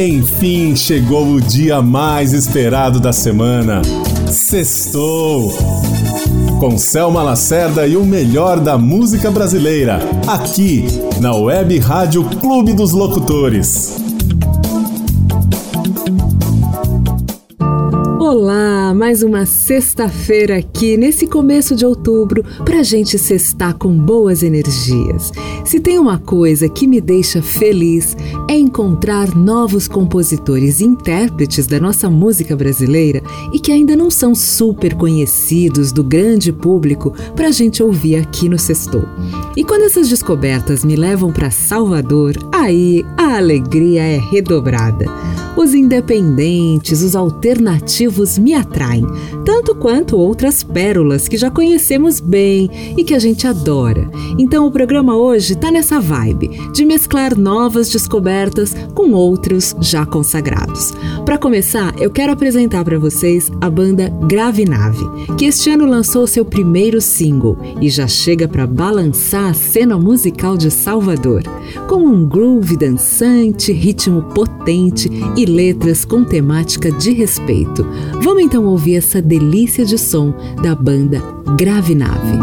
[0.00, 3.82] Enfim, chegou o dia mais esperado da semana.
[4.30, 5.52] Sextou!
[6.60, 10.86] Com Selma Lacerda e o melhor da música brasileira, aqui
[11.20, 14.07] na Web Rádio Clube dos Locutores.
[18.94, 25.30] Mais uma sexta-feira aqui nesse começo de outubro pra gente sextar com boas energias.
[25.64, 28.16] Se tem uma coisa que me deixa feliz
[28.48, 34.34] é encontrar novos compositores e intérpretes da nossa música brasileira e que ainda não são
[34.34, 39.04] super conhecidos do grande público pra gente ouvir aqui no Sextou.
[39.56, 45.06] E quando essas descobertas me levam para Salvador, aí a alegria é redobrada.
[45.58, 48.77] Os independentes, os alternativos me atraem,
[49.44, 54.10] tanto quanto outras pérolas que já conhecemos bem e que a gente adora.
[54.38, 60.92] Então o programa hoje tá nessa vibe de mesclar novas descobertas com outros já consagrados.
[61.24, 65.04] Para começar, eu quero apresentar para vocês a banda Grave Nave,
[65.36, 70.56] que este ano lançou seu primeiro single e já chega para balançar a cena musical
[70.56, 71.42] de Salvador,
[71.88, 77.86] com um groove dançante, ritmo potente e letras com temática de respeito.
[78.22, 81.20] Vamos então ouvir essa delícia de som da banda
[81.56, 82.38] Grave Nave.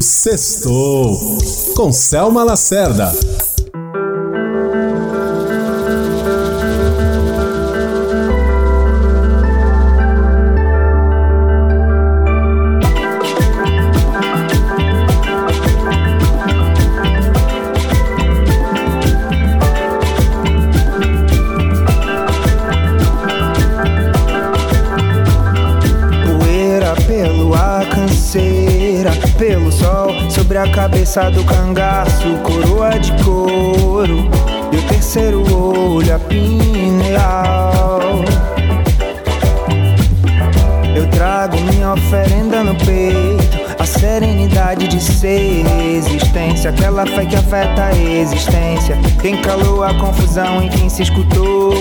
[0.00, 1.18] Sextou
[1.74, 3.12] com Selma Lacerda.
[30.70, 34.28] Cabeça do cangaço, coroa de couro
[34.72, 38.00] e o terceiro olho a pineal.
[40.94, 47.86] Eu trago minha oferenda no peito, a serenidade de ser existência, aquela fé que afeta
[47.86, 48.96] a existência.
[49.20, 51.74] Quem calou a confusão em quem se escutou.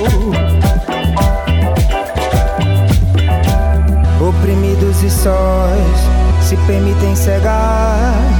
[4.27, 8.34] Oprimidos e sóis se permitem cegar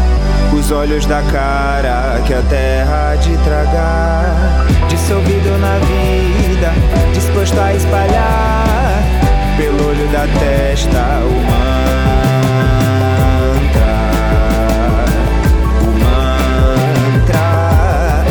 [0.57, 6.71] os olhos da cara que a terra de tragar, dissolvido na vida,
[7.13, 9.03] disposto a espalhar
[9.57, 11.95] pelo olho da testa o mantra,
[15.81, 17.45] o mantra,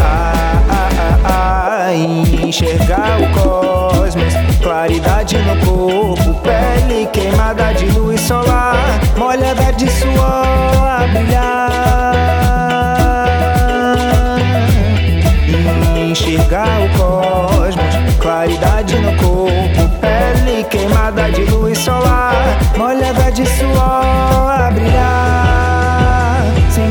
[0.01, 9.73] ah, ah, ah, enxergar o cosmos, claridade no corpo, pele queimada de luz solar, molhada
[9.73, 11.74] de suor a brilhar.
[16.35, 24.71] Enxergar o cosmos, claridade no corpo, pele queimada de luz solar, molhada de suor a
[24.73, 26.91] brilhar, sem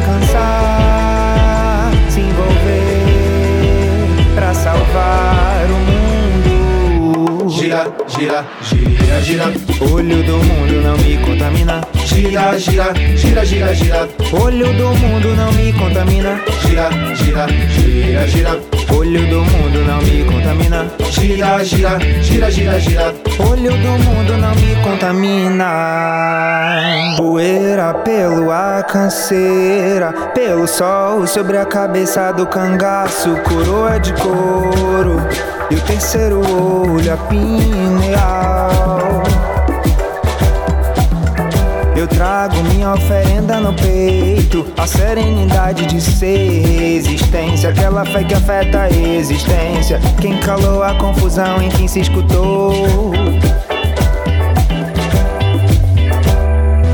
[8.07, 9.45] gira, gira, gira.
[9.91, 11.81] Olho do mundo não me contamina.
[12.05, 14.09] Gira, gira, gira, gira, gira.
[14.31, 16.39] Olho do mundo não me contamina.
[16.61, 18.59] Gira, gira, gira, gira.
[18.95, 20.85] Olho do mundo não me contamina.
[21.09, 23.13] Gira, gira, gira, gira, gira.
[23.39, 25.65] Olho do mundo não me contamina.
[27.17, 30.11] Poeira pelo ar, canseira.
[30.33, 33.35] Pelo sol sobre a cabeça do cangaço.
[33.43, 35.17] Coroa de couro.
[35.73, 39.23] E o terceiro olho, a pineal.
[41.95, 48.81] Eu trago minha oferenda no peito, a serenidade de ser existência, aquela fé que afeta
[48.81, 49.99] a existência.
[50.21, 53.11] Quem calou a confusão em quem se escutou.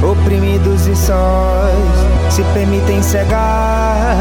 [0.10, 4.16] Oprimidos e sóis se permitem cegar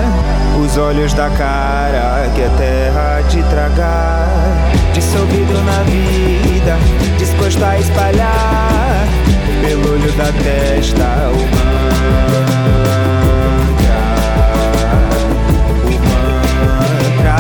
[0.60, 4.28] os olhos da cara que é terra de tragar,
[4.92, 6.77] dissolvido na vida,
[7.18, 9.06] disposto a espalhar
[9.60, 12.48] pelo olho da testa o mantra,
[15.84, 15.91] o
[17.21, 17.36] mantra,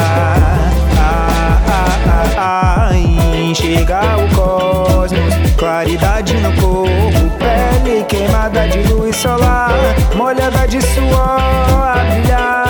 [0.96, 2.00] ah, ah,
[2.38, 7.47] ah, ah, enxergar o cosmos, claridade no corpo,
[7.88, 9.72] pele queimada de luz solar,
[10.14, 12.68] molhada de suor a brilhar.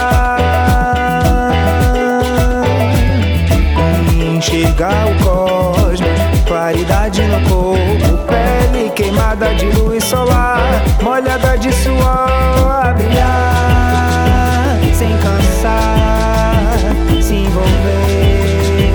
[4.36, 12.92] Enxergar o cosmos, claridade no corpo, pele queimada de luz solar, molhada de suor a
[12.94, 16.78] brilhar, sem cansar,
[17.20, 18.92] se envolver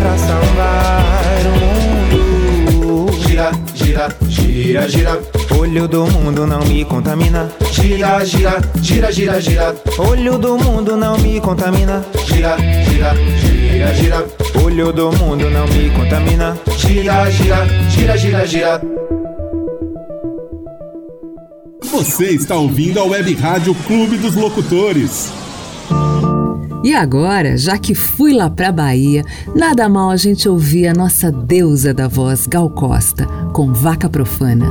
[0.00, 3.12] pra salvar o mundo.
[3.18, 4.37] Gira, gira, gira
[5.56, 7.48] Olho do mundo não me contamina.
[7.70, 9.76] Gira, gira, gira, gira, gira.
[9.98, 12.04] Olho do mundo não me contamina.
[12.26, 14.26] Gira, gira, gira, gira.
[14.64, 16.58] Olho do mundo não me contamina.
[16.76, 18.82] Gira, gira, gira, gira, gira.
[21.84, 25.32] Você está ouvindo a Web Rádio Clube dos Locutores.
[26.82, 31.30] E agora, já que fui lá pra Bahia, nada mal a gente ouvir a nossa
[31.30, 34.66] deusa da voz, Gal Costa, com Vaca Profana.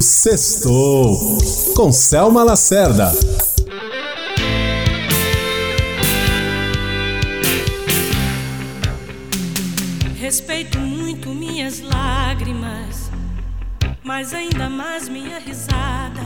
[0.00, 1.16] Sextou
[1.76, 3.12] com Selma Lacerda.
[10.16, 13.08] Respeito muito minhas lágrimas,
[14.02, 16.24] mas ainda mais minha risada.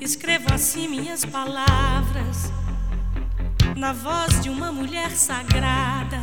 [0.00, 2.52] Escrevo assim minhas palavras
[3.76, 6.22] na voz de uma mulher sagrada.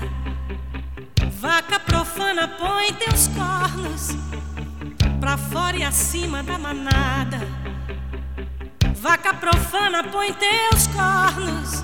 [1.39, 4.09] Vaca profana, põe teus cornos
[5.19, 7.39] pra fora e acima da manada.
[8.95, 11.83] Vaca profana, põe teus cornos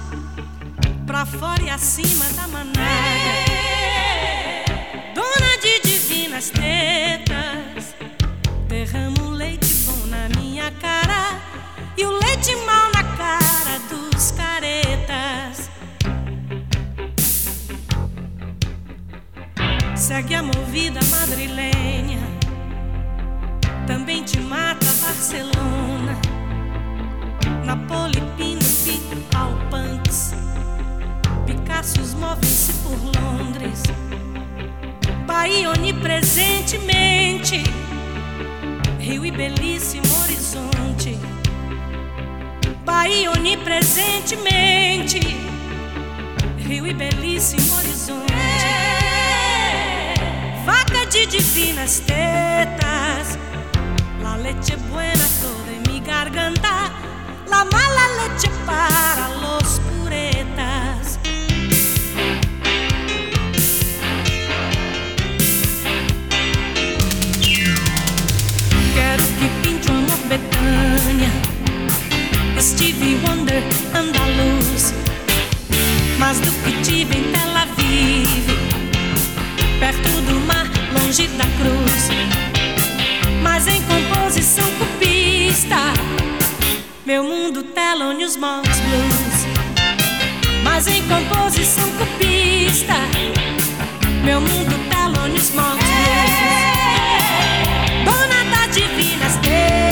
[1.06, 2.78] pra fora e acima da manada.
[5.14, 7.96] Dona de divinas tetas,
[8.68, 11.42] derramo leite bom na minha cara
[11.98, 15.72] e o leite mal na cara dos caretas.
[19.96, 22.20] Segue a movida madrilenha,
[23.88, 26.16] também te mata Barcelona,
[27.66, 28.62] Napoli, Pino,
[29.36, 30.36] Al Punks,
[31.48, 33.82] Picassos movem-se por Londres,
[35.26, 37.64] Bahia onipresentemente,
[39.00, 41.18] Rio e belíssimo horizonte.
[42.88, 45.20] Bahia onipresentemente,
[46.58, 48.34] rio e belíssimo horizonte.
[50.64, 53.38] Vaca de divinas tetas,
[54.24, 56.90] la leche buena toda en mi garganta,
[57.50, 61.20] la mala leche para los puretas.
[68.96, 71.47] Quero que pinte o amor Betânia.
[72.88, 73.62] Stevie Wonder,
[73.94, 74.94] andaluz.
[76.18, 78.46] Mas do que tive em Tel Aviv,
[79.78, 82.08] perto do mar, longe da cruz.
[83.44, 85.76] Mas em composição cupista,
[87.06, 89.46] meu mundo Thelonious Monks Blues.
[90.64, 92.96] Mas em composição cupista,
[94.24, 96.38] meu mundo Thelonious Monks Blues.
[98.06, 99.87] Dona das divinas tetas,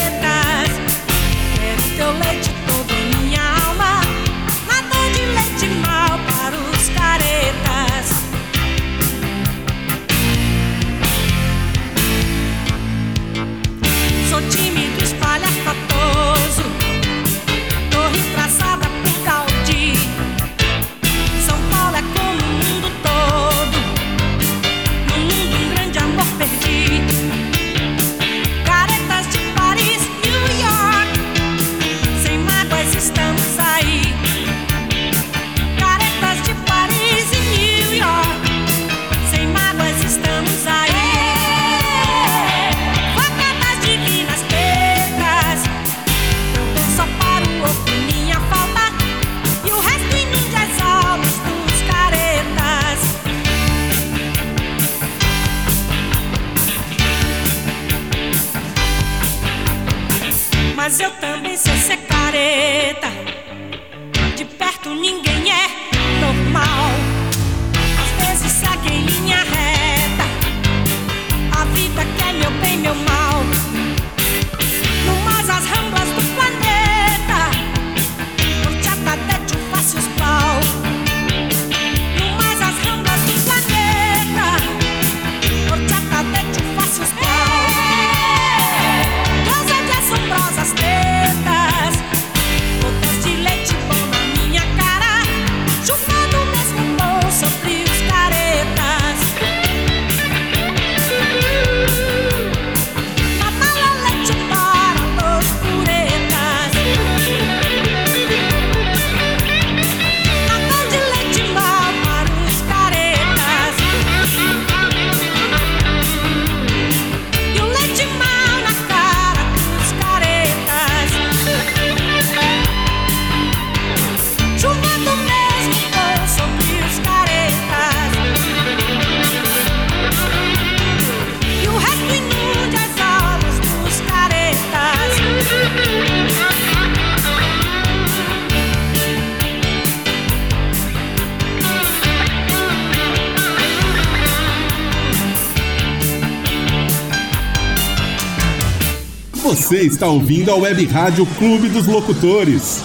[149.65, 152.83] Você está ouvindo a Web Rádio Clube dos Locutores.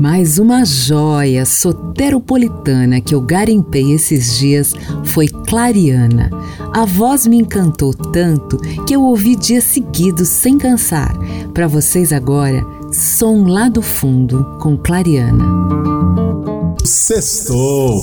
[0.00, 6.32] Mais uma joia soteropolitana que eu garimpei esses dias foi Clariana.
[6.74, 11.16] A voz me encantou tanto que eu ouvi dias seguidos sem cansar.
[11.54, 15.44] Para vocês agora, Som lá do fundo com Clariana.
[16.84, 18.02] Sextou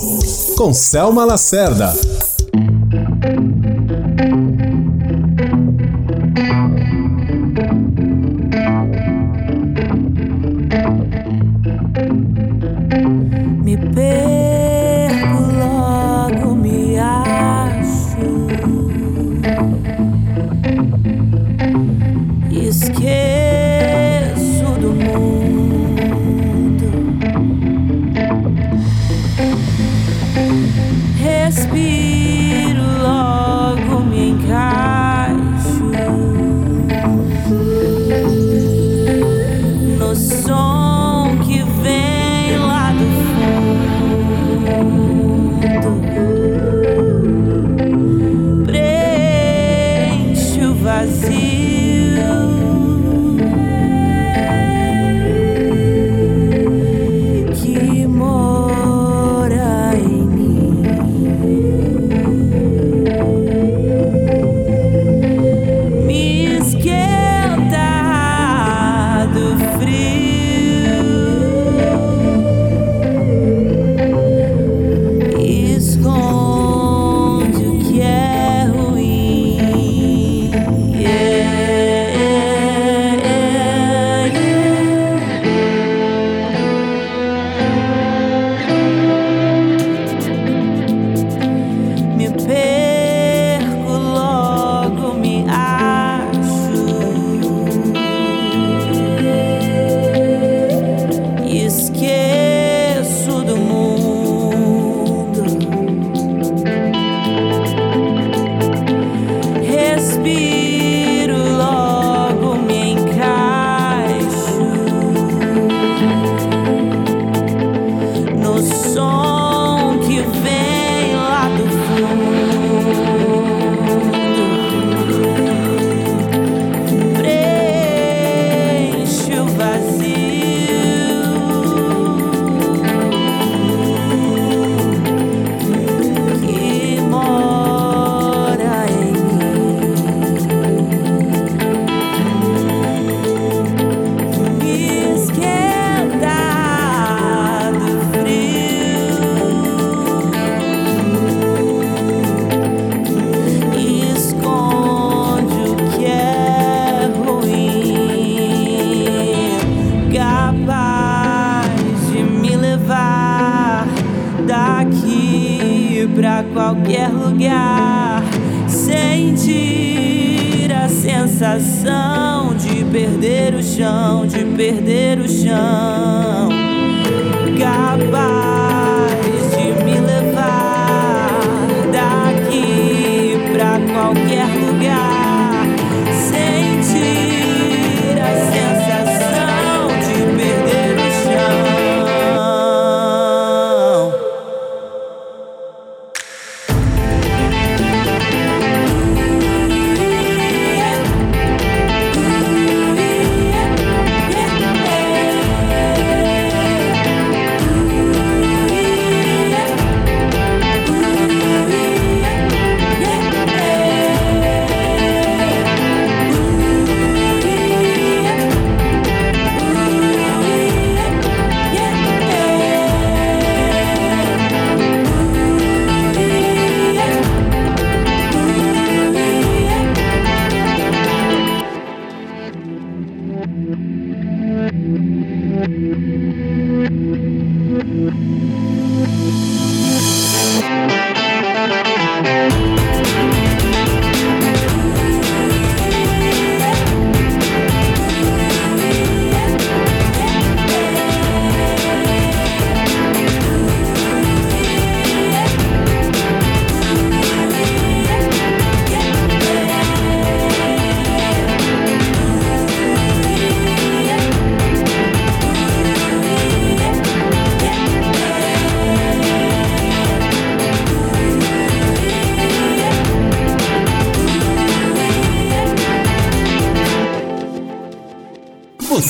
[0.56, 1.94] com Selma Lacerda.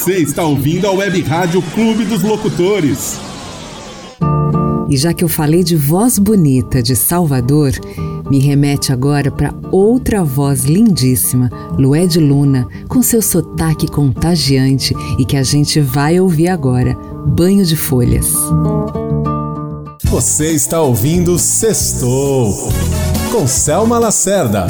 [0.01, 3.20] Você está ouvindo a Web Rádio Clube dos Locutores.
[4.89, 7.74] E já que eu falei de voz bonita de Salvador,
[8.27, 15.38] me remete agora para outra voz lindíssima, Lued Luna, com seu sotaque contagiante e que
[15.38, 18.34] a gente vai ouvir agora, Banho de Folhas.
[20.05, 22.74] Você está ouvindo Sextou
[23.31, 24.65] com Selma Lacerda.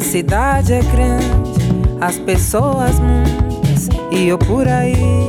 [0.00, 1.26] Cidade é grande,
[2.00, 5.28] as pessoas muitas e eu por aí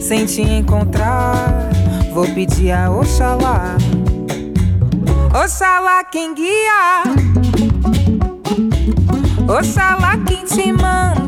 [0.00, 1.68] sem te encontrar.
[2.12, 3.76] Vou pedir a Oxalá,
[5.44, 7.02] Oxalá quem guia,
[9.46, 11.27] Oxalá quem te mandou.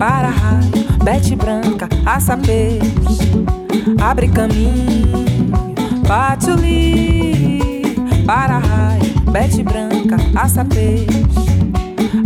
[0.00, 0.72] para raio,
[1.04, 2.38] bete branca, aça
[4.00, 5.26] abre caminho,
[6.08, 7.60] patchouli.
[8.24, 10.66] Para raio, bete branca, aça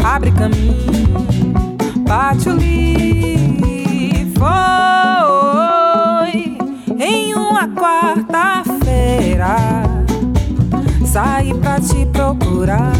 [0.04, 3.34] abre caminho, patchouli.
[4.38, 5.36] Foi
[6.96, 9.56] em uma quarta-feira,
[11.04, 12.92] saí pra te procurar.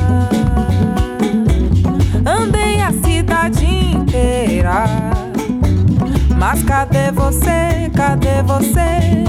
[6.38, 7.90] Mas cadê você?
[7.94, 9.24] Cadê você?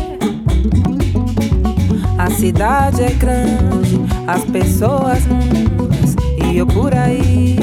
[2.18, 7.58] A cidade é grande, as pessoas muitas e eu por aí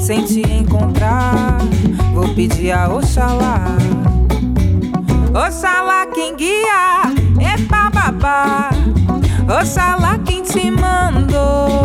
[0.00, 1.58] sem te encontrar.
[2.14, 3.76] Vou pedir a Oxalá,
[5.28, 7.02] Oxalá quem guia,
[7.38, 8.70] é babá,
[9.60, 11.84] Oxalá quem te mandou.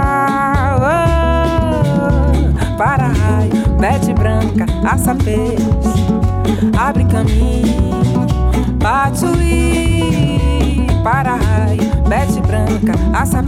[0.91, 2.31] mal
[2.77, 5.15] para raio, mete branca, aça
[6.77, 8.25] abre caminho,
[8.79, 10.01] patchouli.
[11.03, 13.43] Para raio, mete branca, aça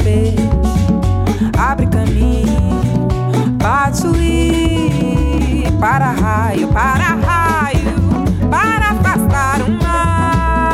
[1.58, 3.08] abre caminho,
[3.60, 4.84] patchouli.
[5.80, 7.94] Para raio, para raio,
[8.50, 10.68] para afastar um mal,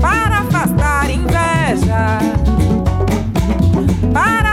[0.00, 2.20] para afastar inveja,
[4.12, 4.47] para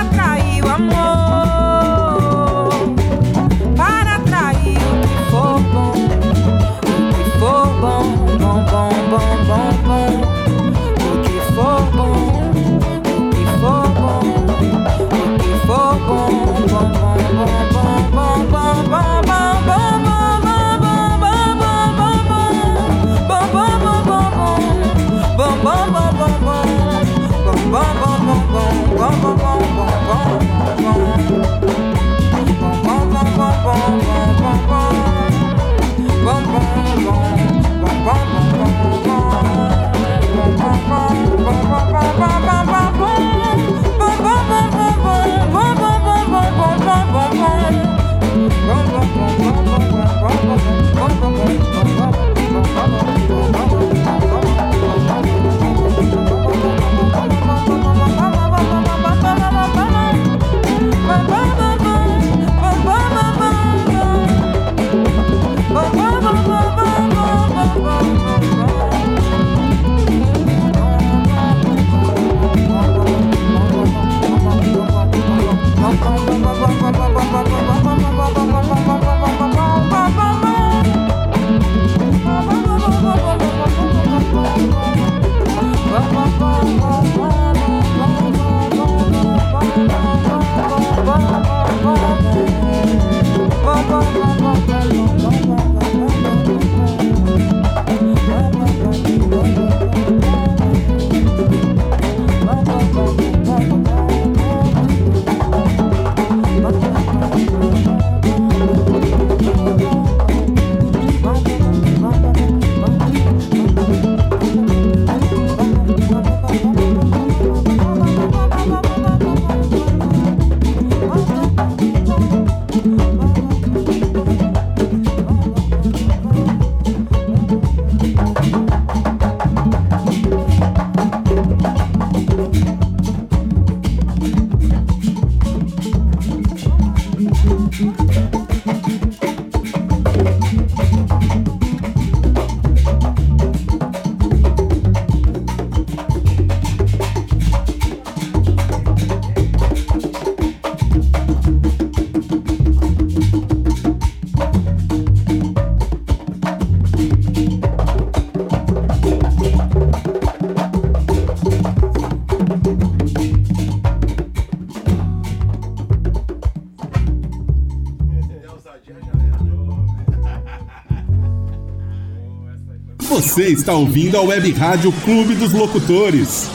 [173.35, 176.49] Você está ouvindo a Web Rádio Clube dos Locutores.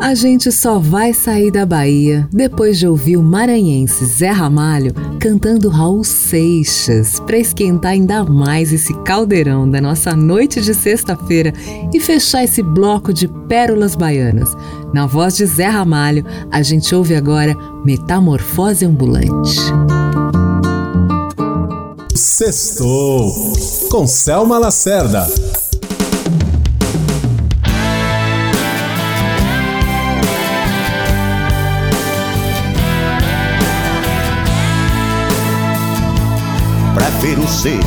[0.00, 5.68] A gente só vai sair da Bahia depois de ouvir o maranhense Zé Ramalho cantando
[5.68, 11.52] Raul Seixas para esquentar ainda mais esse caldeirão da nossa noite de sexta-feira
[11.92, 14.56] e fechar esse bloco de pérolas baianas.
[14.94, 17.54] Na voz de Zé Ramalho, a gente ouve agora
[17.84, 19.60] Metamorfose Ambulante.
[22.40, 23.34] Sextou
[23.90, 25.26] com Selma Lacerda.
[36.94, 37.78] Prefiro ser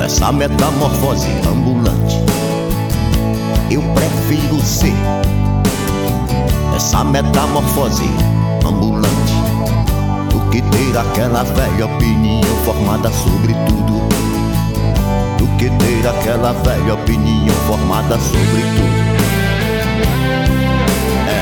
[0.00, 2.16] essa metamorfose ambulante.
[3.72, 4.94] Eu prefiro ser
[6.76, 8.41] essa metamorfose ambulante
[10.52, 14.02] que ter aquela velha opinião formada sobre tudo.
[15.38, 18.92] Do que ter aquela velha opinião formada sobre tudo.
[21.26, 21.40] É.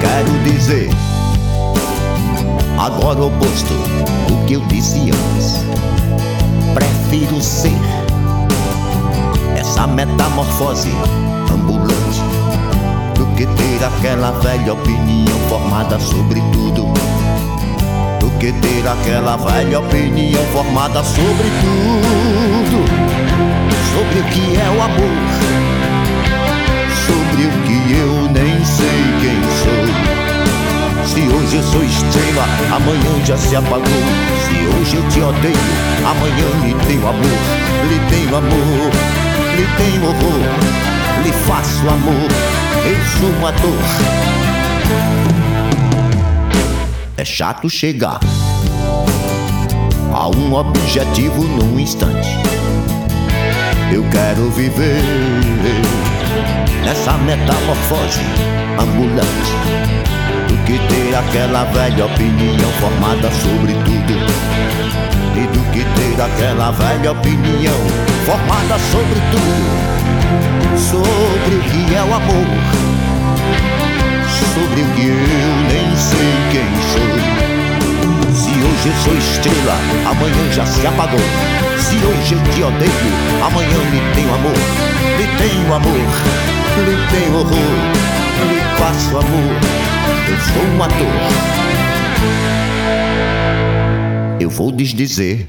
[0.00, 0.88] Quero dizer,
[2.78, 3.74] agora oposto
[4.28, 5.64] do que eu disse antes.
[6.72, 7.74] Prefiro ser
[9.56, 10.92] essa metamorfose
[11.52, 12.23] ambulante
[13.36, 16.84] que ter aquela velha opinião formada sobre tudo.
[18.20, 22.84] Do que ter aquela velha opinião formada sobre tudo.
[23.92, 25.18] Sobre o que é o amor.
[27.06, 29.84] Sobre o que eu nem sei quem sou.
[31.04, 33.82] Se hoje eu sou estrela, amanhã já se apagou.
[33.82, 35.56] Se hoje eu te odeio,
[36.08, 37.38] amanhã lhe tenho amor,
[37.88, 38.90] lhe tenho amor,
[39.56, 43.78] lhe tenho horror, lhe faço amor eu sou um ator.
[47.16, 48.20] É chato chegar
[50.12, 52.28] a um objetivo num instante.
[53.92, 55.02] Eu quero viver
[56.84, 58.20] nessa metamorfose
[58.78, 59.52] ambulante
[60.48, 64.64] do que ter aquela velha opinião formada sobre tudo
[65.36, 67.74] e do que ter aquela velha opinião
[68.24, 70.03] formada sobre tudo,
[70.76, 72.46] sobre o que é o amor,
[74.52, 75.16] sobre o que eu
[75.68, 77.14] nem sei quem sou.
[78.34, 79.76] Se hoje eu sou estrela,
[80.10, 81.20] amanhã já se apagou.
[81.78, 82.90] Se hoje eu te odeio,
[83.44, 84.58] amanhã lhe tenho amor,
[85.18, 86.06] lhe tenho amor,
[86.84, 87.76] lhe tenho horror,
[88.48, 89.56] lhe faço amor.
[90.28, 91.64] Eu sou um ator
[94.44, 95.46] eu vou desdizer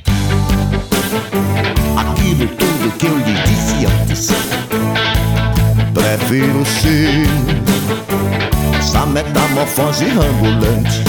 [1.98, 4.65] aquilo tudo que eu lhe disse antes.
[6.18, 7.28] Prefiro ser
[8.80, 11.04] essa metamorfose ambulante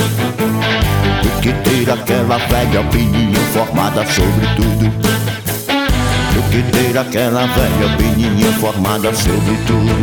[1.23, 4.91] do que ter aquela velha opinião formada sobre tudo.
[6.35, 9.95] Do que ter aquela velha opinião formada sobre tudo.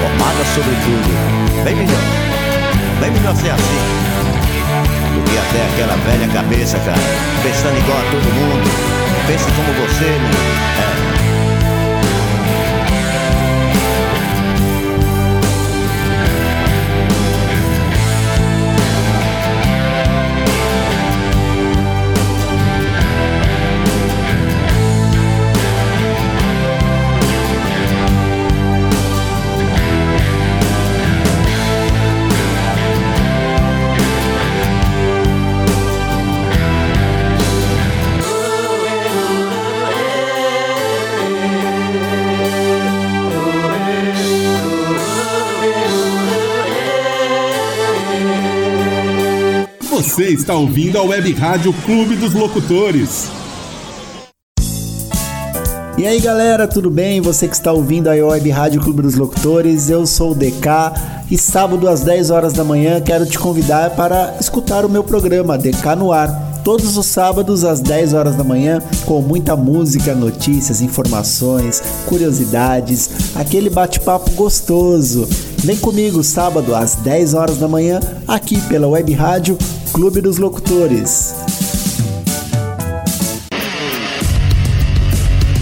[0.00, 1.62] Formada sobre tudo.
[1.62, 2.02] Bem melhor.
[3.00, 4.08] Bem melhor ser assim
[5.14, 6.98] do que até aquela velha cabeça, cara.
[7.44, 8.68] Pensando igual a todo mundo.
[9.28, 10.94] Pensa como você, né?
[10.94, 10.97] É.
[50.18, 53.28] Você está ouvindo a Web Rádio Clube dos Locutores.
[55.96, 57.20] E aí galera, tudo bem?
[57.20, 60.66] Você que está ouvindo a Web Rádio Clube dos Locutores, eu sou o DK
[61.30, 65.56] e sábado às 10 horas da manhã quero te convidar para escutar o meu programa
[65.56, 66.28] DK no Ar.
[66.64, 73.70] Todos os sábados às 10 horas da manhã, com muita música, notícias, informações, curiosidades, aquele
[73.70, 75.28] bate-papo gostoso.
[75.58, 79.56] Vem comigo sábado às 10 horas da manhã, aqui pela Web Rádio
[79.92, 81.34] Clube dos Locutores.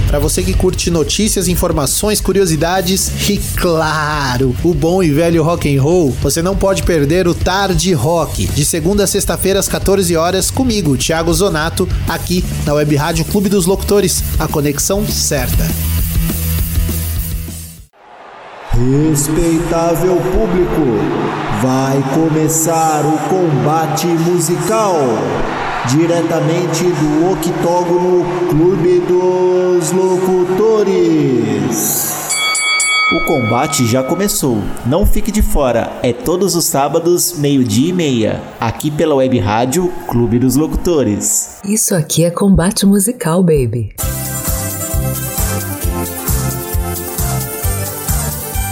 [0.08, 5.82] Para você que curte notícias, informações, curiosidades e claro, o bom e velho rock and
[5.82, 10.50] roll, você não pode perder o Tarde Rock, de segunda a sexta-feira às 14 horas
[10.50, 15.95] comigo, Thiago Zonato, aqui na Web Rádio Clube dos Locutores, a conexão certa.
[18.76, 20.82] Respeitável público,
[21.62, 24.96] vai começar o combate musical
[25.88, 31.46] diretamente do octógono Clube dos Locutores.
[33.14, 34.58] O combate já começou.
[34.84, 35.98] Não fique de fora.
[36.02, 41.60] É todos os sábados, meio-dia e meia, aqui pela web rádio Clube dos Locutores.
[41.64, 43.94] Isso aqui é combate musical, baby.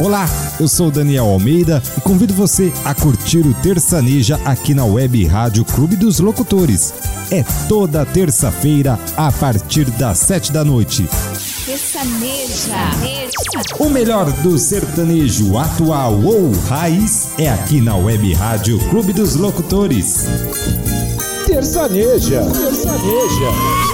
[0.01, 0.27] Olá,
[0.59, 5.65] eu sou Daniel Almeida e convido você a curtir o Terçaneja aqui na web rádio
[5.65, 6.93] Clube dos Locutores.
[7.31, 11.09] É toda terça-feira a partir das sete da noite.
[11.39, 12.75] Sertaneja.
[13.79, 20.27] O melhor do sertanejo atual ou raiz é aqui na web rádio Clube dos Locutores.
[21.47, 22.43] Terçaneja.
[22.43, 23.94] Terçaneja.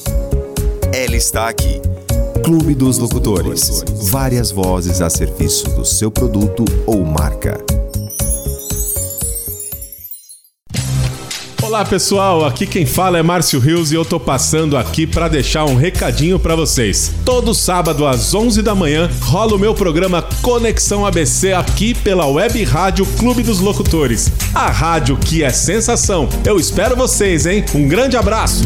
[1.21, 1.79] Está aqui.
[2.43, 3.83] Clube dos Locutores.
[4.09, 7.63] Várias vozes a serviço do seu produto ou marca.
[11.61, 15.65] Olá pessoal, aqui quem fala é Márcio Rios e eu tô passando aqui para deixar
[15.65, 17.13] um recadinho para vocês.
[17.23, 22.63] Todo sábado às 11 da manhã rola o meu programa Conexão ABC aqui pela Web
[22.63, 24.31] Rádio Clube dos Locutores.
[24.55, 26.27] A rádio que é sensação.
[26.43, 27.63] Eu espero vocês, hein?
[27.75, 28.63] Um grande abraço.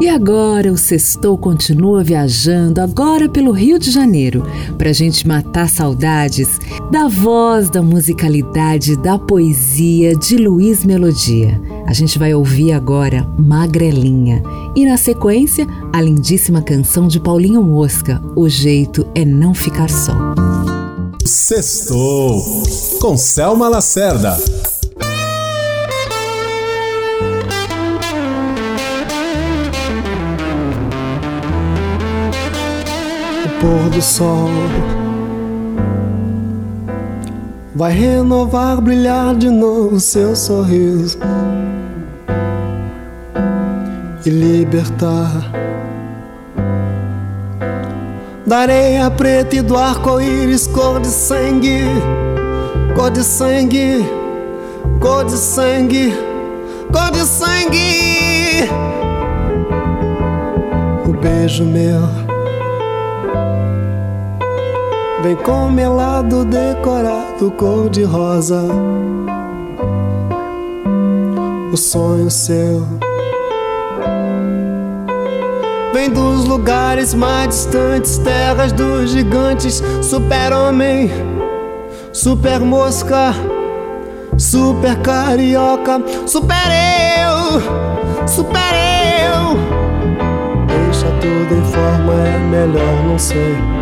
[0.00, 4.42] E agora o Sextou continua viajando, agora pelo Rio de Janeiro,
[4.78, 6.58] pra gente matar saudades
[6.90, 11.60] da voz, da musicalidade, da poesia de Luiz Melodia.
[11.86, 14.42] A gente vai ouvir agora Magrelinha
[14.74, 20.16] e na sequência a lindíssima canção de Paulinho Mosca, O Jeito é Não Ficar Só.
[21.26, 22.42] Sextou
[23.00, 24.38] com Selma Lacerda.
[33.60, 34.48] Pôr do sol.
[37.74, 41.18] Vai renovar, brilhar de novo seu sorriso
[44.26, 45.30] e libertar.
[48.46, 51.84] Da areia preta e do arco-íris cor de sangue,
[52.96, 54.04] cor de sangue,
[55.00, 56.12] cor de sangue,
[56.92, 58.68] cor de sangue.
[61.06, 62.19] O beijo meu
[65.22, 68.62] Vem com melado decorado cor de rosa.
[71.70, 72.86] O sonho seu.
[75.92, 79.82] Vem dos lugares mais distantes Terras dos gigantes.
[80.00, 81.10] Super-homem
[82.12, 83.34] Super mosca
[84.38, 89.56] Super carioca Super eu Super eu
[90.66, 93.79] Deixa tudo em forma É melhor não sei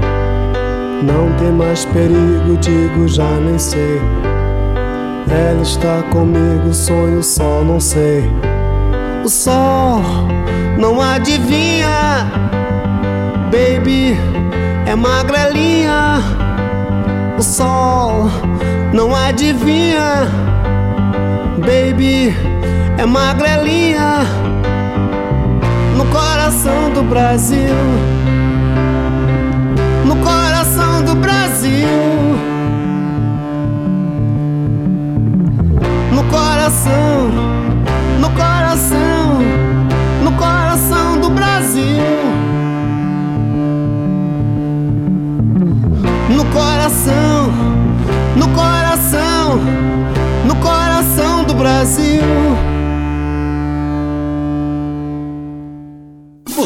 [1.03, 4.01] não tem mais perigo, digo já nem sei.
[5.31, 8.31] Ela está comigo, sonho só, não sei.
[9.25, 10.03] O sol
[10.79, 12.27] não adivinha,
[13.51, 14.17] baby,
[14.87, 16.23] é magrelinha.
[17.39, 18.29] O sol
[18.93, 20.29] não adivinha,
[21.59, 22.35] baby,
[22.97, 24.27] é magrelinha.
[25.97, 27.75] No coração do Brasil
[30.09, 30.48] no coração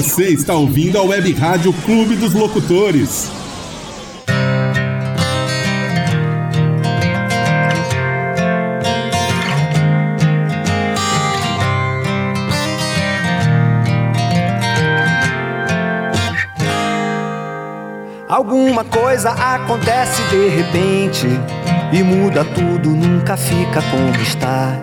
[0.03, 3.31] Você está ouvindo a Web Rádio Clube dos Locutores.
[18.29, 21.29] Alguma coisa acontece de repente
[21.93, 24.83] e muda tudo, nunca fica como está.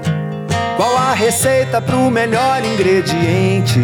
[0.77, 3.81] Qual a receita pro melhor ingrediente?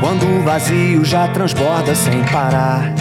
[0.00, 2.92] Quando o vazio já transborda sem parar.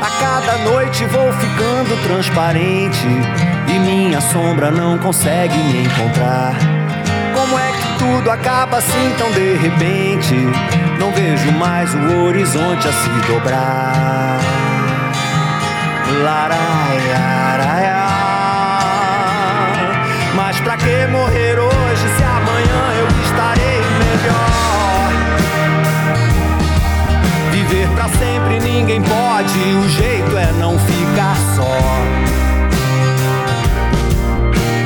[0.00, 3.06] A cada noite vou ficando transparente
[3.68, 6.54] e minha sombra não consegue me encontrar.
[7.34, 10.34] Como é que tudo acaba assim tão de repente?
[10.98, 14.38] Não vejo mais o horizonte a se dobrar.
[16.22, 18.00] Laraiaraia.
[20.34, 21.79] Mas pra que morrer hoje
[28.20, 31.78] sempre ninguém pode, o jeito é não ficar só.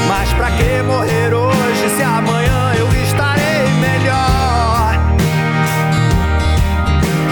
[0.07, 5.01] Mas pra que morrer hoje se amanhã eu estarei melhor?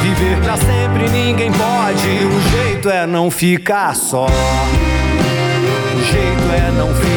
[0.03, 4.27] Viver pra sempre ninguém pode, o jeito é não ficar só.
[4.27, 7.12] O jeito é não ficar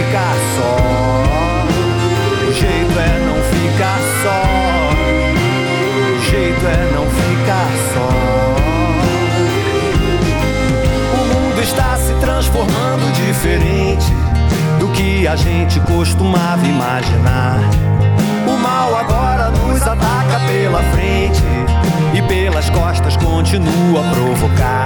[12.55, 14.13] se transformando diferente
[14.79, 17.59] do que a gente costumava imaginar.
[18.47, 21.43] O mal agora nos ataca pela frente
[22.13, 24.85] e pelas costas continua a provocar.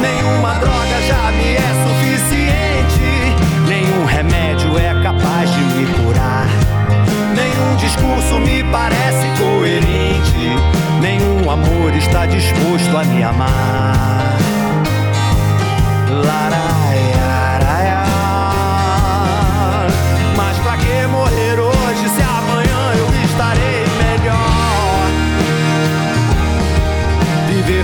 [0.00, 3.36] Nenhuma droga já me é suficiente,
[3.66, 6.46] nenhum remédio é capaz de me curar.
[7.34, 10.56] Nenhum discurso me parece coerente,
[11.00, 14.37] nenhum amor está disposto a me amar.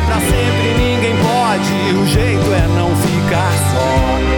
[0.06, 4.33] Pra sempre ninguém pode, o jeito é não ficar só.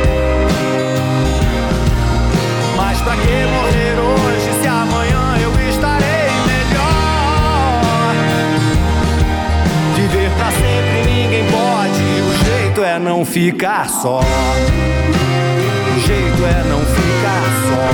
[13.27, 14.21] Ficar só.
[14.21, 17.87] O jeito é não ficar só.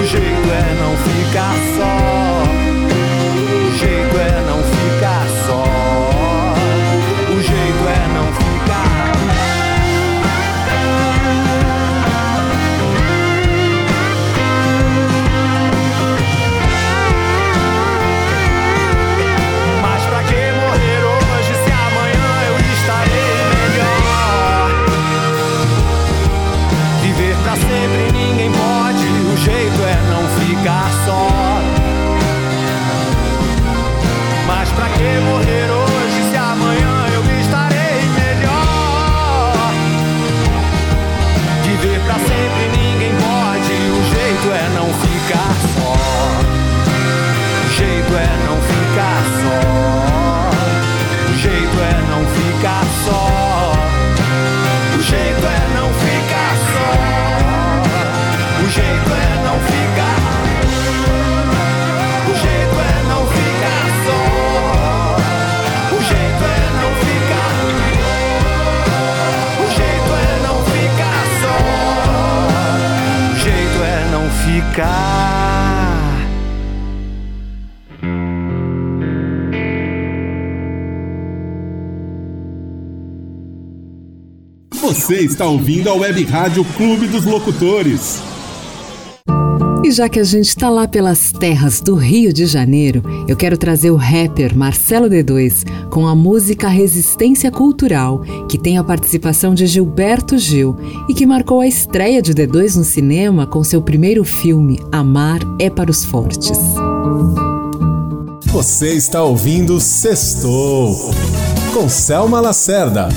[0.00, 2.67] O jeito é não ficar só.
[85.08, 88.20] Você está ouvindo a Web Rádio Clube dos Locutores.
[89.82, 93.56] E já que a gente está lá pelas terras do Rio de Janeiro, eu quero
[93.56, 99.66] trazer o rapper Marcelo D2 com a música Resistência Cultural, que tem a participação de
[99.66, 100.76] Gilberto Gil
[101.08, 105.70] e que marcou a estreia de D2 no cinema com seu primeiro filme Amar é
[105.70, 106.58] para os Fortes.
[108.48, 110.94] Você está ouvindo Sextou
[111.72, 113.08] com Selma Lacerda.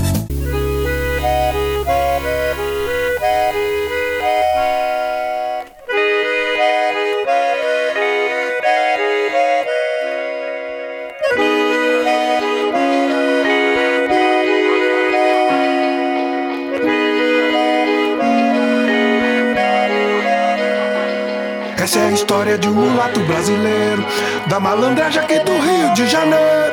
[22.32, 24.06] História de um mulato brasileiro,
[24.48, 26.71] da malandragem aqui do Rio de Janeiro.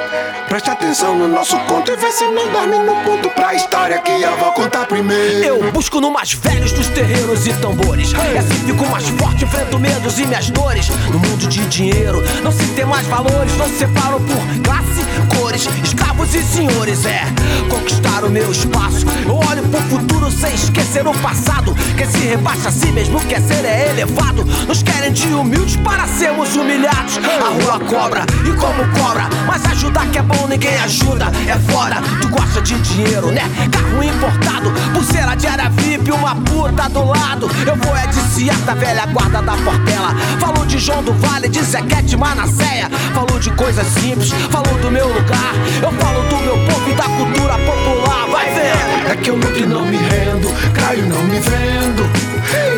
[0.49, 4.11] Preste atenção no nosso conto e vê se não dorme no ponto pra história que
[4.11, 5.45] eu vou contar primeiro.
[5.45, 8.13] Eu busco no mais velhos dos terreiros e tambores.
[8.13, 10.89] E assim fico mais forte, enfrento medos e minhas dores.
[11.13, 15.05] No mundo de dinheiro, não se tem mais valores, não se separam por classe,
[15.37, 17.05] cores, escravos e senhores.
[17.05, 17.21] É
[17.69, 19.05] conquistar o meu espaço.
[19.27, 21.75] Eu olho pro futuro sem esquecer o passado.
[21.95, 24.47] Quem se rebaixa a si mesmo quer ser é elevado.
[24.67, 27.19] Nos querem de humildes para sermos humilhados.
[27.19, 31.27] A rua cobra e como cobra, mas ajudar que é bom ninguém ajuda.
[31.49, 33.43] É fora, tu gosta de dinheiro, né?
[33.73, 37.49] Carro importado, pulseira de área VIP, uma puta do lado.
[37.67, 40.15] Eu vou é de Ciata, velha guarda da Portela.
[40.39, 42.89] Falou de João do Vale, de Zequete Manasseia.
[43.15, 45.55] Falou de coisas simples, falou do meu lugar.
[45.83, 48.29] Eu falo do meu povo e da cultura popular.
[48.31, 49.11] Vai ver!
[49.11, 52.09] É que eu e não me rendo, caio não me vendo.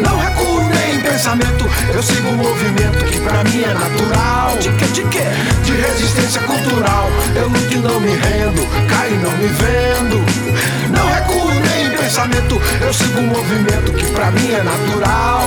[0.02, 0.49] Não recuo
[1.20, 4.56] pensamento, eu sigo um movimento que pra mim é natural.
[4.56, 5.20] De que, de que?
[5.64, 7.10] De resistência cultural.
[7.36, 10.16] Eu luto e não me rendo, caio não me vendo.
[10.90, 15.42] Não recuo nem em pensamento, eu sigo um movimento que pra mim é natural.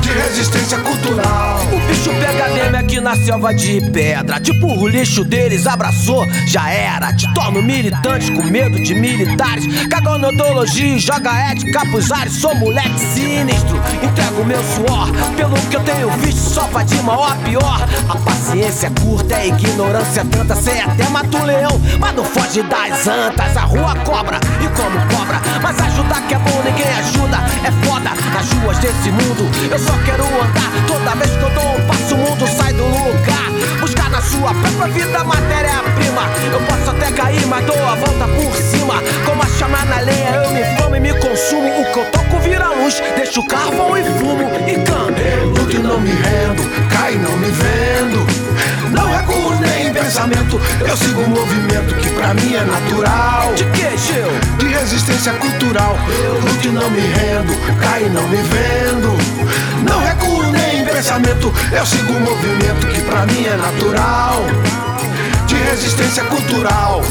[0.00, 1.65] De resistência cultural.
[2.96, 4.40] Aqui na selva de pedra.
[4.40, 7.12] Tipo, o lixo deles abraçou, já era.
[7.12, 9.66] Te torno militantes com medo de militares.
[9.88, 12.34] Cagou na ideologia e joga ética pros ares.
[12.34, 15.10] Sou moleque sinistro, entrego meu suor.
[15.36, 17.86] Pelo que eu tenho visto, só pra de mal a pior.
[18.08, 20.54] A paciência é curta, é ignorância tanta.
[20.56, 23.56] Sei até mata um leão, mas não foge das antas.
[23.56, 25.40] A rua cobra e como cobra.
[25.62, 27.38] Mas ajudar que é bom, ninguém ajuda.
[27.64, 29.48] É foda nas ruas desse mundo.
[29.70, 32.85] Eu só quero andar toda vez que eu dou um passo, o mundo sai do
[32.88, 33.50] lugar.
[33.80, 36.22] Buscar na sua própria vida matéria-prima.
[36.52, 39.02] Eu posso até cair, mas dou a volta por cima.
[39.24, 41.68] Como a chama na lenha, eu me famo e me consumo.
[41.80, 45.20] O que eu toco vira luz, deixo carvão e fumo e canto.
[45.20, 48.26] Eu luto e não me rendo, caio não me vendo.
[48.92, 53.52] Não recuo nem em pensamento, eu sigo um movimento que pra mim é natural.
[53.54, 54.30] De que, Gil?
[54.58, 55.96] De resistência cultural.
[56.24, 59.16] Eu luto e não me rendo, caio não me vendo.
[59.88, 64.42] Não recuo nem em pensamento, eu sigo um movimento que pra mim é natural.
[65.46, 67.02] De resistência cultural.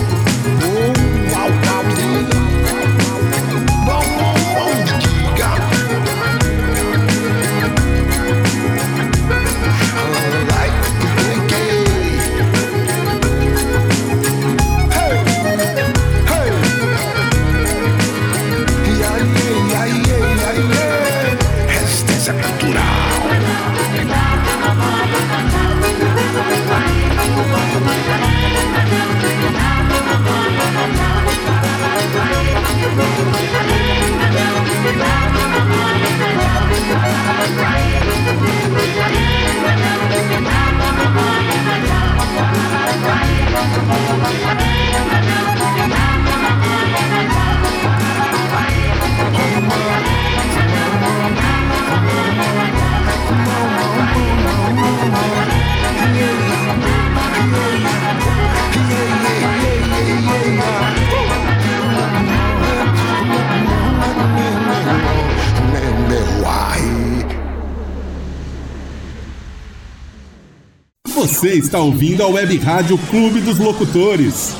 [71.26, 74.56] Você está ouvindo a Web Rádio Clube dos Locutores.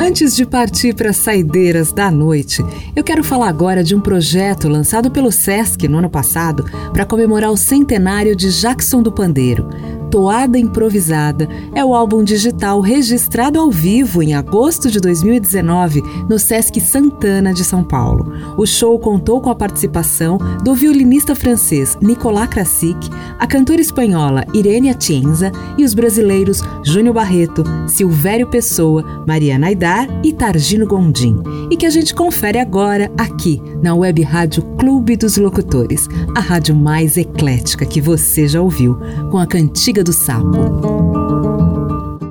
[0.00, 4.68] Antes de partir para as saideiras da noite, eu quero falar agora de um projeto
[4.68, 9.68] lançado pelo SESC no ano passado para comemorar o centenário de Jackson do Pandeiro.
[10.10, 16.80] Toada Improvisada é o álbum digital registrado ao vivo em agosto de 2019 no Sesc
[16.80, 18.32] Santana de São Paulo.
[18.58, 23.08] O show contou com a participação do violinista francês Nicolas Krasik,
[23.38, 30.32] a cantora espanhola Irene Atienza e os brasileiros Júnior Barreto, Silvério Pessoa, Mariana Aidar e
[30.32, 31.40] Targino Gondim.
[31.70, 36.74] E que a gente confere agora aqui na Web Rádio Clube dos Locutores, a rádio
[36.74, 38.98] mais eclética que você já ouviu,
[39.30, 40.50] com a cantiga do Sapo.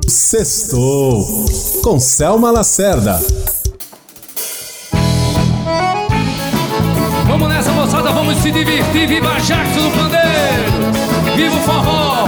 [0.07, 1.25] Sextou
[1.83, 3.19] com Selma Lacerda.
[7.27, 9.07] Vamos nessa, moçada, vamos se divertir.
[9.07, 11.35] Viva Jackson do Pandeiro!
[11.35, 12.27] Viva o forró!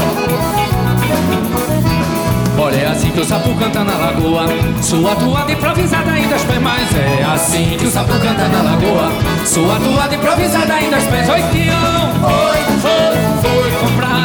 [2.59, 4.45] Olha, é assim que o sapo canta na lagoa
[4.83, 9.11] Sua toada improvisada ainda os pés Mas é assim que o sapo canta na lagoa
[9.45, 12.11] Sua toada improvisada ainda os pés Oi, Tião!
[12.23, 14.21] Oi, foi, foi comprar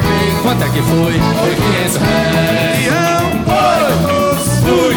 [0.00, 1.20] paguei Quanto é que foi?
[1.40, 3.20] Foi 500 reais Tião!
[3.50, 4.96] Oi, fui,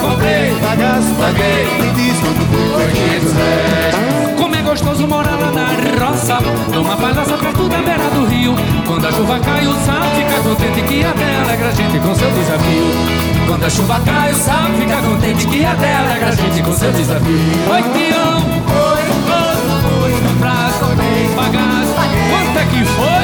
[0.00, 2.82] comprei, pagar, paguei Me diz quanto foi?
[2.82, 5.68] Foi 500 reais como é gostoso morar lá na
[6.04, 6.38] roça
[6.74, 8.54] Numa palhaça perto da beira do rio
[8.86, 12.30] Quando a chuva cai o sal fica contente Que até alegra a gente com seu
[12.32, 16.72] desafio Quando a chuva cai o sal fica contente Que até alegra a gente com
[16.72, 17.36] seu desafio
[17.70, 18.38] Oi, Tião!
[18.74, 20.22] Oi, oi, oi
[20.80, 21.84] comprei, pagar,
[22.30, 23.21] Quanto é que foi?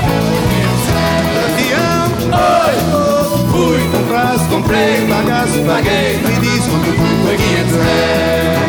[2.31, 2.75] Oi,
[3.51, 6.19] fui, compras, comprei, bagaço, paguei.
[6.19, 6.93] Me diz quanto
[7.25, 8.69] foi 500 reais.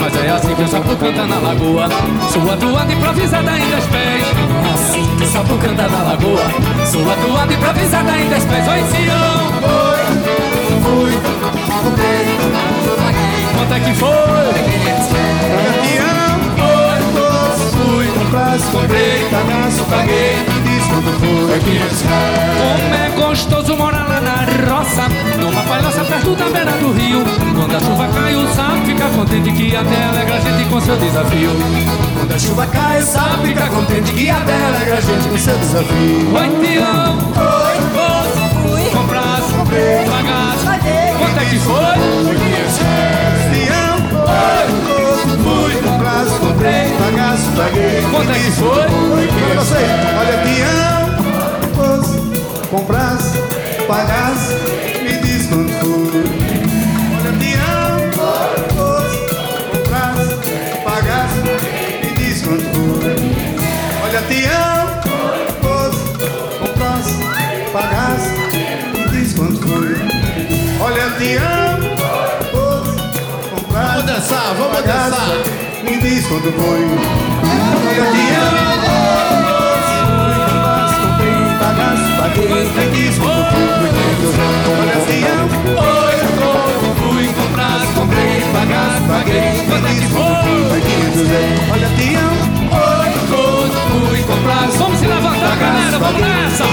[0.00, 1.88] Mas é assim que eu sapo canta na lagoa.
[2.30, 4.24] Sua toada improvisada ainda os pés.
[4.66, 6.44] É assim que eu sapo canta na lagoa.
[6.84, 9.50] Sua toada improvisada ainda os Oi, Sião.
[9.62, 10.00] Oi,
[10.82, 11.49] fui,
[13.54, 14.10] Quanto é que foi?
[15.66, 17.00] Campeão, oi,
[17.72, 22.50] fui, comprasse, comprei, cagaço, paguei, diz quanto foi, 500 reais.
[22.60, 24.40] Como é gostoso morar lá na
[24.74, 25.08] roça
[25.40, 27.24] Numa palhoça perto da beira do rio
[27.54, 30.96] Quando a chuva cai o sapo fica contente Que até alegra a gente com seu
[30.96, 31.50] desafio
[32.14, 35.56] Quando a chuva cai, o sapo fica contente que até alegra a gente com seu
[35.56, 36.34] desafio.
[36.34, 37.49] Oi, Oi,
[41.50, 41.74] que foi?
[41.74, 43.40] 500 reais.
[43.50, 44.66] Peão, oi,
[45.42, 48.02] fui, comprasse, comprei, pagasse, paguei.
[48.10, 48.68] Quanto é que foi?
[48.70, 49.82] Olha você,
[50.20, 51.02] olha peão,
[52.70, 53.38] comprasse,
[53.88, 54.54] pagasse,
[55.02, 56.24] me diz quanto foi.
[57.18, 57.98] Olha peão,
[59.72, 60.34] comprasse,
[60.84, 61.40] pagasse,
[62.04, 63.16] me diz quanto foi.
[64.04, 64.89] Olha peão,
[71.20, 71.76] Peão,
[73.50, 75.36] comprasse, Vamos dançar, vamos dançar.
[75.84, 76.80] Me diz quanto foi.
[78.14, 78.52] Peão.
[81.60, 83.90] Pagasse, paguei, me diz quanto foi.
[87.34, 90.22] Comprasse, comprei, pagasse, paguei Quanto é que foi?
[91.70, 92.34] Olha peão,
[92.72, 92.89] Oi,
[94.24, 96.64] comprasse Vamos se levantar, galera, vamos nessa.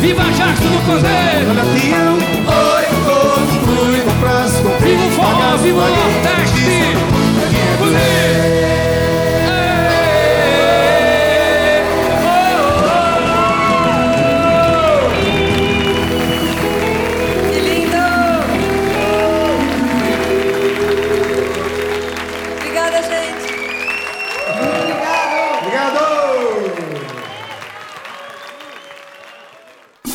[0.00, 1.54] Viva Jackson do Cordeiro
[2.46, 2.84] oi,
[3.64, 4.34] fui, comprei,
[4.80, 7.14] Viva o forró, viva o Nordeste.
[7.80, 8.63] Me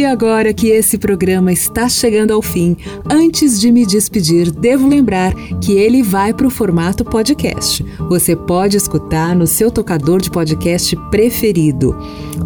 [0.00, 2.74] E agora que esse programa está chegando ao fim,
[3.04, 7.84] antes de me despedir, devo lembrar que ele vai para o formato podcast.
[8.08, 11.94] Você pode escutar no seu tocador de podcast preferido.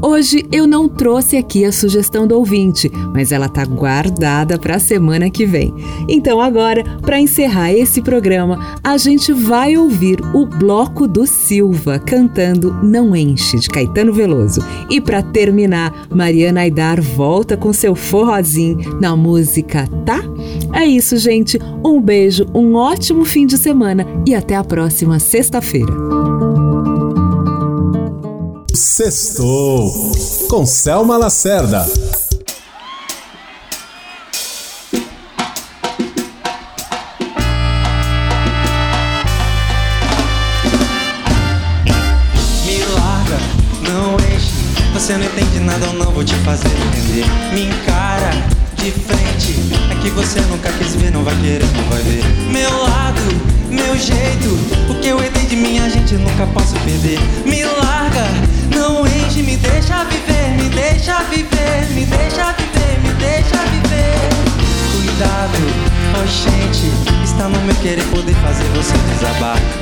[0.02, 4.80] Hoje eu não trouxe aqui a sugestão do ouvinte, mas ela está guardada para a
[4.80, 5.72] semana que vem.
[6.08, 12.74] Então agora, para encerrar esse programa, a gente vai ouvir o Bloco do Silva cantando
[12.82, 14.60] Não Enche, de Caetano Veloso.
[14.90, 20.20] E para terminar, Mariana Aidar volta com seu forrozinho na música, tá?
[20.72, 21.58] É isso, gente.
[21.84, 25.92] Um beijo, um ótimo fim de semana e até a próxima sexta-feira.
[28.72, 29.92] Sextou
[30.48, 31.84] com Selma Lacerda.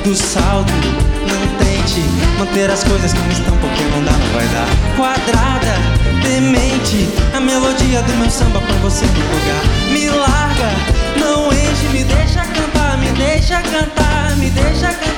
[0.03, 0.71] Do salto.
[0.71, 2.01] Não tente
[2.37, 4.67] manter as coisas como estão, porque não dá, não vai dar.
[4.95, 5.75] Quadrada,
[6.21, 9.63] demente, a melodia do meu samba põe você no lugar.
[9.91, 10.71] Me larga,
[11.17, 15.12] não enche, me deixa cantar, me deixa cantar, me deixa cantar,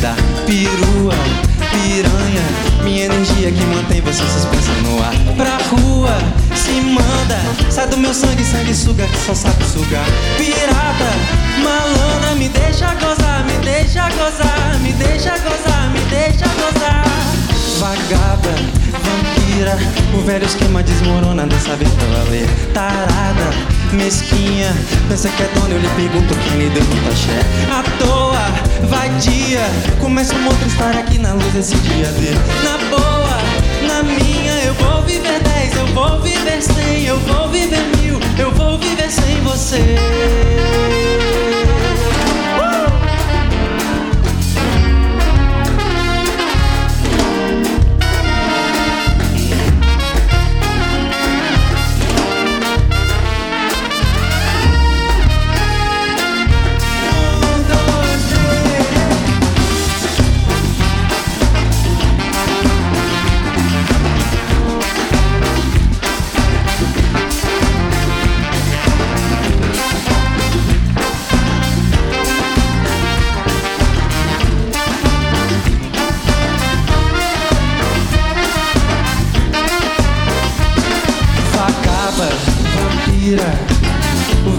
[0.00, 0.14] dá.
[0.46, 1.14] Perua,
[1.70, 5.14] piranha, minha energia que mantém você suspensa no ar.
[5.36, 6.18] Pra rua,
[6.54, 7.38] se manda,
[7.70, 10.04] sai do meu sangue, sangue suga que só sabe sugar.
[10.36, 11.10] Pirata,
[11.62, 17.04] malandra, me deixa gozar, me deixa gozar, me deixa gozar, me deixa gozar.
[17.78, 18.54] Vagada,
[18.92, 19.78] vampira,
[20.14, 22.48] o velho esquema desmorona dessa vez pra valer.
[22.74, 23.50] Tarada,
[23.92, 24.74] mesquinha,
[25.08, 27.40] pensa que é dona, eu lhe pergunto quem lhe deu um taché.
[27.70, 29.62] À toa, vadia,
[29.98, 32.30] começa uma outra história aqui na luz desse dia D.
[32.64, 33.38] Na boa,
[33.86, 38.50] na minha, eu vou viver dez, eu vou viver cem, eu vou viver mil, eu
[38.52, 39.96] vou viver sem você.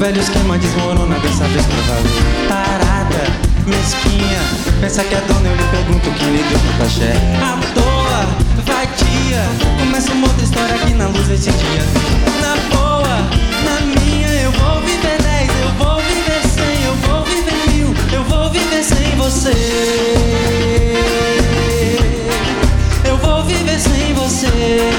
[0.02, 2.48] Velho esquema desmorona dessa vez pra valer.
[2.48, 3.24] Tarada,
[3.68, 4.42] mesquinha.
[4.82, 7.14] Pensa que é dona, eu lhe pergunto quem lhe deu pro cachê.
[7.40, 8.26] À toa,
[8.66, 9.44] vadia.
[9.78, 11.84] Começa uma outra história aqui na luz desse dia.
[12.42, 13.16] Na boa,
[13.64, 18.24] na minha, eu vou viver dez, eu vou viver cem, eu vou viver mil, eu
[18.24, 19.54] vou viver sem você.
[23.06, 24.90] Eu vou viver sem você.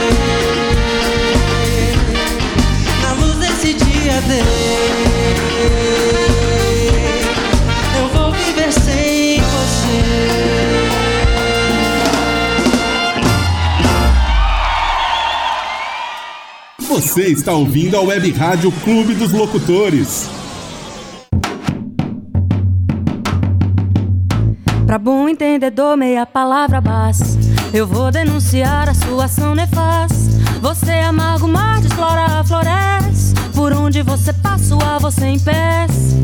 [7.99, 10.03] Eu vou viver sem você.
[16.81, 20.31] Você está ouvindo a Web Rádio Clube dos Locutores.
[24.87, 27.25] Pra bom entendedor, meia palavra basta.
[27.73, 30.15] Eu vou denunciar a sua ação nefasta.
[30.61, 33.42] Você amarga o mar, desflora a floresta.
[33.63, 36.21] Por onde você passa, o ar você impeça.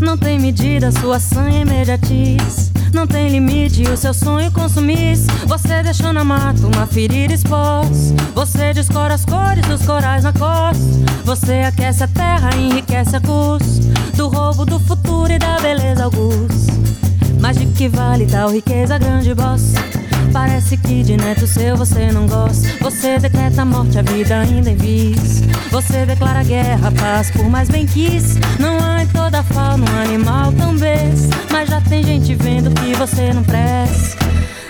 [0.00, 2.72] Não tem medida, sua sanha imediatiz.
[2.94, 5.26] Não tem limite, o seu sonho consumisse.
[5.46, 8.14] Você deixou na mata uma ferida exposta.
[8.34, 10.82] Você descora as cores dos corais na costa.
[11.26, 13.82] Você aquece a terra, enriquece a custo
[14.16, 16.72] do roubo do futuro e da beleza augusta.
[17.38, 19.74] Mas de que vale tal riqueza, grande boss?
[20.32, 22.68] Parece que de neto seu você não gosta.
[22.80, 25.42] Você decreta a morte, a vida ainda em vis.
[25.70, 28.36] Você declara guerra, paz, por mais bem quis.
[28.58, 31.36] Não há em toda fauna um animal tão besta.
[31.50, 34.18] Mas já tem gente vendo que você não presta.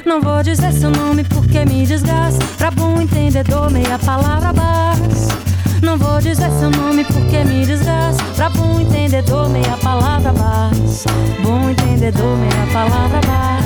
[0.05, 2.45] Não vou dizer seu nome porque me desgasta.
[2.57, 5.39] Pra bom entendedor, meia palavra basta.
[5.83, 8.25] Não vou dizer seu nome porque me desgasta.
[8.35, 11.11] Pra bom entendedor, meia palavra basta.
[11.43, 13.58] Bom entendedor, meia palavra basta.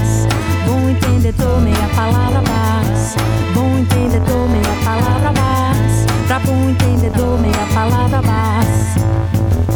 [0.66, 3.20] Bom entendedor, meia palavra basta.
[3.54, 6.12] Bom entendedor, meia palavra basta.
[6.26, 9.71] Pra bom entendedor, meia palavra basta.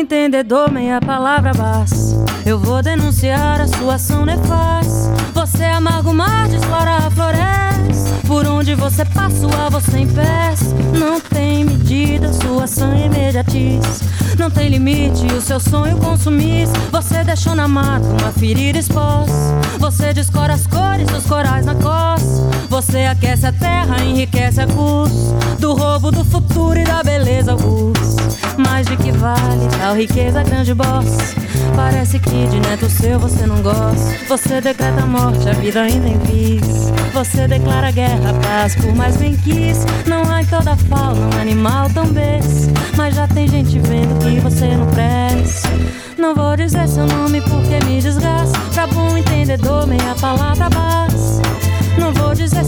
[0.00, 2.16] Entendedor, meia palavra basta.
[2.46, 5.10] Eu vou denunciar a sua ação nefasta.
[5.34, 8.26] Você amarga o mar, desflora a floresta.
[8.26, 10.74] Por onde você passa, o ar você impeça.
[10.98, 14.02] Não tem medida, sua ação imediatiz.
[14.38, 16.72] Não tem limite, o seu sonho consumisse.
[16.90, 19.34] Você deixou na mata uma ferida exposta.
[19.78, 22.49] Você descora as cores dos corais na costa.
[22.80, 28.22] Você aquece a terra, enriquece a custo do roubo do futuro e da beleza augusta.
[28.56, 31.34] Mas de que vale tal riqueza, grande boss?
[31.76, 34.16] Parece que de neto seu você não gosta.
[34.26, 36.90] Você decreta a morte, a vida ainda em vis.
[37.12, 39.84] Você declara guerra, paz, por mais bem quis.
[40.06, 42.72] Não há em toda fauna um animal tão besta.
[42.96, 45.68] Mas já tem gente vendo que você não presta.
[46.16, 48.58] Não vou dizer seu nome porque me desgasta.
[48.72, 51.09] Pra bom entendedor, meia palavra basta.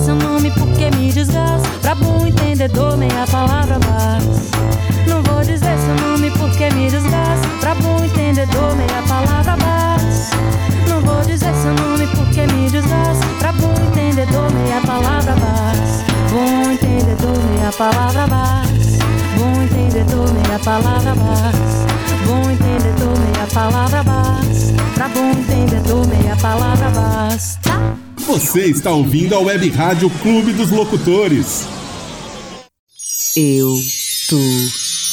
[0.05, 1.69] Seu nome porque me desgasta.
[1.81, 4.59] Pra bom entendedor, meia palavra basta.
[5.07, 7.49] Não vou dizer seu nome porque me desgasta.
[7.61, 10.37] Pra bom entendedor, meia palavra basta.
[10.89, 13.27] Não vou dizer seu nome porque me desgasta.
[13.39, 16.13] Pra bom entendedor, meia palavra basta.
[16.33, 19.05] Bom entendedor, meia palavra basta.
[19.39, 21.87] Bom entendedor, meia palavra basta.
[22.27, 24.83] Bom entendedor, meia palavra basta.
[24.95, 27.92] Pra bom entendedor, meia palavra basta.
[28.33, 31.69] Você está ouvindo a Web Rádio Clube dos Locutores.
[33.37, 33.79] Eu,
[34.27, 34.39] tu,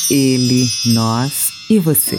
[0.10, 2.18] ele, nós e você.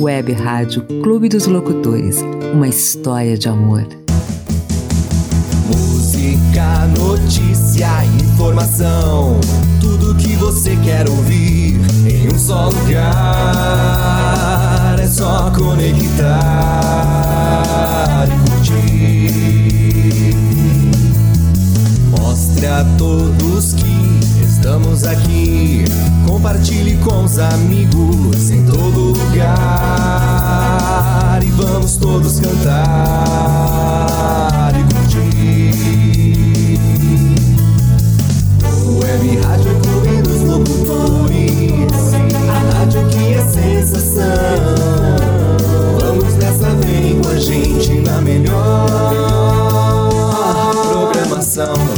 [0.00, 2.24] Web Rádio Clube dos Locutores.
[2.54, 3.86] Uma história de amor.
[5.66, 7.90] Música, notícia,
[8.32, 9.38] informação.
[9.82, 11.78] Tudo que você quer ouvir
[12.10, 13.18] em um só lugar.
[14.98, 16.88] É só conectar
[22.66, 25.84] a todos que estamos aqui.
[26.26, 29.48] Compartilhe com os amigos em todo lugar
[31.42, 32.74] e vamos todos cantar
[34.74, 35.74] e curtir.
[38.86, 42.12] O Web Rádio Clube dos Locutores,
[42.48, 44.24] a rádio que é sensação.
[46.00, 48.88] Vamos nessa, vem com a gente na melhor
[50.90, 51.97] programação.